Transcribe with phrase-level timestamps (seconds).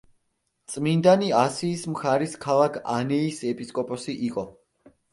[0.75, 4.51] წმინდანი ასიის მხარის ქალაქ ანეის ეპისკოპოსი იყო.